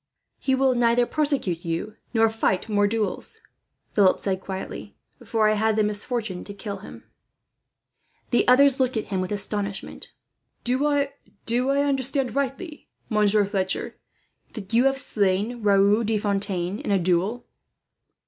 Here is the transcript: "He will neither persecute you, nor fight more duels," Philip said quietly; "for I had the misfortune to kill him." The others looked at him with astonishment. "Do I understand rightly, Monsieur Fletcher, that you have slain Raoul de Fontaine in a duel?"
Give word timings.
"He 0.39 0.55
will 0.55 0.73
neither 0.73 1.05
persecute 1.05 1.63
you, 1.63 1.95
nor 2.11 2.27
fight 2.27 2.67
more 2.67 2.87
duels," 2.87 3.37
Philip 3.91 4.19
said 4.19 4.41
quietly; 4.41 4.95
"for 5.23 5.47
I 5.47 5.53
had 5.53 5.75
the 5.75 5.83
misfortune 5.83 6.43
to 6.45 6.55
kill 6.55 6.77
him." 6.77 7.03
The 8.31 8.47
others 8.47 8.79
looked 8.79 8.97
at 8.97 9.09
him 9.09 9.21
with 9.21 9.31
astonishment. 9.31 10.11
"Do 10.63 10.87
I 10.87 11.07
understand 11.83 12.33
rightly, 12.35 12.87
Monsieur 13.09 13.45
Fletcher, 13.45 13.99
that 14.53 14.73
you 14.73 14.85
have 14.85 14.97
slain 14.97 15.61
Raoul 15.61 16.03
de 16.03 16.17
Fontaine 16.17 16.79
in 16.79 16.89
a 16.89 16.97
duel?" 16.97 17.45